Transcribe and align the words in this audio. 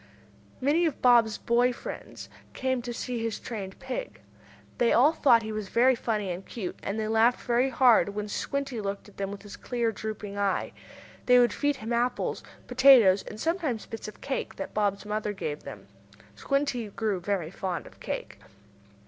Many 0.59 0.87
of 0.87 0.99
Bob's 0.99 1.37
boy 1.37 1.71
friends 1.71 2.27
came 2.55 2.81
to 2.81 2.91
see 2.91 3.21
his 3.21 3.39
trained 3.39 3.77
pig. 3.77 4.19
They 4.79 4.91
all 4.93 5.13
thought 5.13 5.43
he 5.43 5.51
was 5.51 5.69
very 5.69 5.93
funny 5.93 6.31
and 6.31 6.43
cute, 6.43 6.79
and 6.81 6.99
they 6.99 7.07
laughed 7.07 7.41
very 7.41 7.69
hard 7.69 8.09
when 8.15 8.27
Squinty 8.27 8.81
looked 8.81 9.07
at 9.09 9.17
them 9.17 9.29
with 9.29 9.43
his 9.43 9.55
queer, 9.55 9.91
drooping 9.91 10.39
eye. 10.39 10.71
They 11.27 11.37
would 11.37 11.53
feed 11.53 11.75
him 11.75 11.93
apples, 11.93 12.41
potatoes 12.65 13.21
and 13.21 13.39
sometimes 13.39 13.85
bits 13.85 14.07
of 14.07 14.21
cake 14.21 14.55
that 14.55 14.73
Bob's 14.73 15.05
mother 15.05 15.33
gave 15.33 15.61
them. 15.65 15.85
Squinty 16.35 16.87
grew 16.89 17.19
very 17.19 17.51
fond 17.51 17.85
of 17.85 17.99
cake. 17.99 18.39